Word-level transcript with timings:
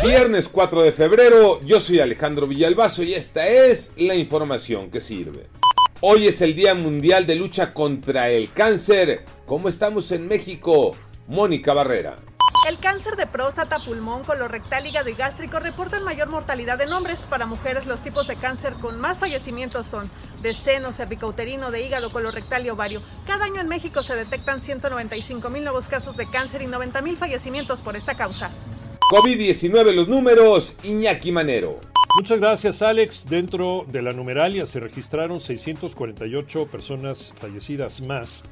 Viernes 0.00 0.48
4 0.48 0.82
de 0.82 0.90
febrero, 0.90 1.60
yo 1.60 1.78
soy 1.78 2.00
Alejandro 2.00 2.48
Villalbazo 2.48 3.04
y 3.04 3.14
esta 3.14 3.46
es 3.46 3.92
la 3.96 4.16
información 4.16 4.90
que 4.90 5.00
sirve. 5.00 5.48
Hoy 6.00 6.26
es 6.26 6.40
el 6.40 6.56
Día 6.56 6.74
Mundial 6.74 7.24
de 7.24 7.36
Lucha 7.36 7.72
contra 7.72 8.28
el 8.30 8.52
Cáncer. 8.52 9.24
¿Cómo 9.46 9.68
estamos 9.68 10.10
en 10.10 10.26
México? 10.26 10.96
Mónica 11.28 11.72
Barrera. 11.72 12.18
El 12.68 12.78
cáncer 12.78 13.16
de 13.16 13.26
próstata, 13.26 13.78
pulmón, 13.78 14.24
colorectal, 14.24 14.86
hígado 14.86 15.08
y 15.08 15.14
gástrico 15.14 15.60
reportan 15.60 16.04
mayor 16.04 16.28
mortalidad 16.28 16.80
en 16.80 16.92
hombres. 16.92 17.20
Para 17.28 17.46
mujeres, 17.46 17.86
los 17.86 18.00
tipos 18.00 18.26
de 18.26 18.36
cáncer 18.36 18.74
con 18.74 19.00
más 19.00 19.18
fallecimientos 19.18 19.86
son 19.86 20.10
de 20.42 20.54
seno, 20.54 20.92
cervicouterino, 20.92 21.70
de 21.70 21.82
hígado, 21.82 22.12
colorectal 22.12 22.64
y 22.64 22.70
ovario. 22.70 23.02
Cada 23.26 23.44
año 23.44 23.60
en 23.60 23.68
México 23.68 24.02
se 24.02 24.16
detectan 24.16 24.62
195 24.62 25.48
mil 25.50 25.64
nuevos 25.64 25.88
casos 25.88 26.16
de 26.16 26.26
cáncer 26.26 26.62
y 26.62 26.66
90 26.66 27.02
mil 27.02 27.16
fallecimientos 27.16 27.82
por 27.82 27.96
esta 27.96 28.16
causa. 28.16 28.50
COVID-19 29.12 29.94
los 29.94 30.08
números, 30.08 30.74
Iñaki 30.84 31.32
Manero. 31.32 31.80
Muchas 32.16 32.40
gracias 32.40 32.80
Alex. 32.80 33.26
Dentro 33.28 33.84
de 33.86 34.00
la 34.00 34.14
numeralia 34.14 34.64
se 34.64 34.80
registraron 34.80 35.42
648 35.42 36.66
personas 36.68 37.30
fallecidas 37.36 38.00
más, 38.00 38.42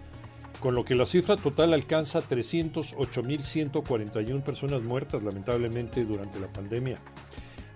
con 0.60 0.74
lo 0.74 0.84
que 0.84 0.94
la 0.94 1.06
cifra 1.06 1.38
total 1.38 1.72
alcanza 1.72 2.20
308.141 2.20 4.42
personas 4.42 4.82
muertas 4.82 5.22
lamentablemente 5.22 6.04
durante 6.04 6.38
la 6.38 6.48
pandemia. 6.48 7.00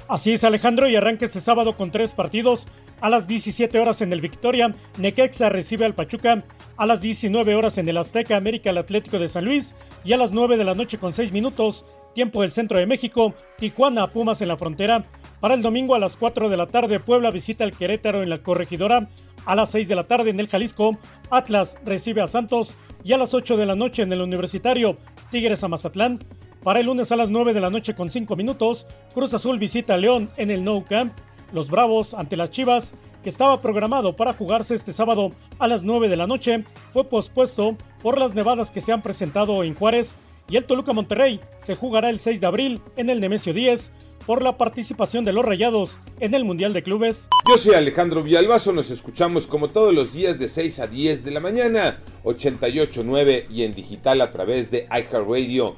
Así 0.09 0.31
es 0.31 0.45
Alejandro 0.45 0.88
y 0.88 0.95
arranca 0.95 1.25
este 1.25 1.41
sábado 1.41 1.75
con 1.75 1.91
tres 1.91 2.13
partidos. 2.13 2.66
A 3.02 3.09
las 3.09 3.27
17 3.27 3.77
horas 3.77 4.02
en 4.02 4.14
el 4.14 4.22
Victoria, 4.22 4.73
Necaxa 4.97 5.49
recibe 5.49 5.86
al 5.86 5.95
Pachuca. 5.95 6.45
A 6.77 6.86
las 6.86 7.02
19 7.02 7.55
horas 7.55 7.77
en 7.77 7.89
el 7.89 7.97
Azteca, 7.97 8.38
América 8.38 8.69
al 8.69 8.77
Atlético 8.77 9.19
de 9.19 9.27
San 9.27 9.44
Luis. 9.44 9.75
Y 10.05 10.14
a 10.14 10.17
las 10.17 10.31
9 10.31 10.55
de 10.55 10.64
la 10.64 10.75
noche 10.75 10.97
con 10.97 11.14
6 11.14 11.33
minutos, 11.33 11.83
tiempo 12.16 12.41
del 12.41 12.53
centro 12.53 12.80
de 12.80 12.86
México, 12.86 13.33
Tijuana 13.58 14.08
Pumas 14.08 14.41
en 14.41 14.47
la 14.47 14.55
frontera. 14.55 15.03
Para 15.41 15.55
el 15.55 15.61
domingo 15.61 15.94
a 15.94 15.99
las 15.99 16.16
4 16.16 16.47
de 16.47 16.58
la 16.58 16.67
tarde, 16.67 17.02
Puebla 17.02 17.30
visita 17.30 17.66
al 17.66 17.75
Querétaro 17.75 18.23
en 18.23 18.30
la 18.30 18.42
corregidora. 18.42 19.09
A 19.45 19.55
las 19.55 19.71
6 19.71 19.89
de 19.89 19.95
la 19.95 20.08
tarde 20.08 20.30
en 20.30 20.39
el 20.39 20.47
Jalisco, 20.47 20.97
Atlas 21.30 21.77
recibe 21.86 22.21
a 22.21 22.27
Santos. 22.27 22.73
Y 23.03 23.11
a 23.11 23.17
las 23.17 23.33
8 23.33 23.58
de 23.58 23.66
la 23.66 23.75
noche 23.75 24.03
en 24.03 24.14
el 24.14 24.21
Universitario, 24.21 24.95
Tigres 25.31 25.66
a 25.66 25.67
Mazatlán. 25.67 26.19
Para 26.67 26.81
el 26.81 26.87
lunes 26.87 27.13
a 27.13 27.15
las 27.15 27.29
9 27.29 27.53
de 27.53 27.61
la 27.61 27.69
noche 27.69 27.95
con 27.95 28.11
5 28.11 28.35
minutos, 28.35 28.85
Cruz 29.13 29.33
Azul 29.33 29.57
visita 29.57 29.93
a 29.93 29.97
León 29.97 30.29
en 30.35 30.51
el 30.51 30.65
Nou 30.65 30.83
Camp. 30.83 31.13
Los 31.53 31.69
Bravos 31.69 32.14
ante 32.14 32.36
las 32.36 32.52
Chivas, 32.52 32.92
que 33.23 33.30
estaba 33.30 33.61
programado 33.61 34.17
para 34.17 34.33
jugarse 34.33 34.75
este 34.75 34.92
sábado 34.92 35.31
a 35.59 35.69
las 35.69 35.83
9 35.83 36.09
de 36.09 36.17
la 36.17 36.27
noche, 36.27 36.65
fue 36.92 37.05
pospuesto 37.05 37.77
por 38.03 38.17
las 38.17 38.36
nevadas 38.36 38.69
que 38.69 38.81
se 38.81 38.92
han 38.92 39.02
presentado 39.02 39.64
en 39.64 39.75
Juárez. 39.75 40.17
Y 40.49 40.58
el 40.58 40.65
Toluca 40.65 40.92
Monterrey 40.92 41.39
se 41.65 41.75
jugará 41.75 42.09
el 42.09 42.19
6 42.19 42.42
de 42.42 42.47
abril 42.47 42.81
en 42.97 43.09
el 43.09 43.21
Nemesio 43.21 43.53
10 43.53 43.89
por 44.25 44.42
la 44.42 44.58
participación 44.58 45.23
de 45.23 45.31
los 45.31 45.45
Rayados 45.45 45.97
en 46.19 46.33
el 46.33 46.43
Mundial 46.43 46.73
de 46.73 46.83
Clubes. 46.83 47.30
Yo 47.47 47.58
soy 47.58 47.75
Alejandro 47.75 48.23
Villalbazo, 48.23 48.73
nos 48.73 48.92
escuchamos 48.92 49.47
como 49.47 49.69
todos 49.69 49.93
los 49.93 50.11
días 50.11 50.37
de 50.37 50.49
6 50.49 50.81
a 50.81 50.87
10 50.87 51.23
de 51.23 51.31
la 51.31 51.39
mañana, 51.39 51.99
88.9 52.25 53.45
y 53.49 53.63
en 53.63 53.73
digital 53.73 54.19
a 54.19 54.31
través 54.31 54.69
de 54.69 54.86
iHeartRadio. 54.92 55.77